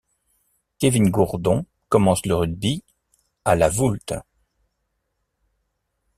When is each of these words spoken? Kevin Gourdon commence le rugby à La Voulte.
Kevin 0.79 1.11
Gourdon 1.11 1.67
commence 1.87 2.25
le 2.25 2.33
rugby 2.33 2.83
à 3.45 3.53
La 3.55 3.69
Voulte. 3.69 4.15